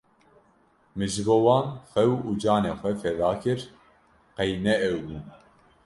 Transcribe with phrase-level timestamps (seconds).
[0.95, 3.59] min ji bo wan xew û canê xwe feda dikir
[4.37, 5.23] qey ne ew bûn.